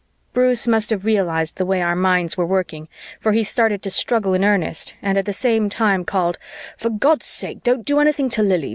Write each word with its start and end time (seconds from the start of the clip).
Bruce 0.33 0.67
must 0.67 0.89
have 0.89 1.05
realized 1.05 1.57
the 1.57 1.63
way 1.67 1.79
our 1.79 1.95
minds 1.95 2.35
were 2.35 2.43
working, 2.43 2.87
for 3.19 3.33
he 3.33 3.43
started 3.43 3.83
to 3.83 3.91
struggle 3.91 4.33
in 4.33 4.43
earnest 4.43 4.95
and 4.99 5.15
at 5.15 5.25
the 5.25 5.31
same 5.31 5.69
time 5.69 6.03
called, 6.03 6.39
"For 6.75 6.89
God's 6.89 7.27
sake, 7.27 7.61
don't 7.61 7.85
do 7.85 7.99
anything 7.99 8.27
to 8.31 8.41
Lili! 8.41 8.69